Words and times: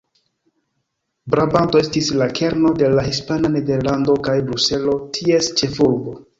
Brabanto 1.33 1.81
estis 1.83 2.09
la 2.23 2.29
kerno 2.41 2.73
de 2.81 2.91
la 2.95 3.05
hispana 3.11 3.53
Nederlando, 3.59 4.19
kaj 4.31 4.37
Bruselo 4.51 4.99
ties 5.21 5.55
ĉefurbo. 5.63 6.21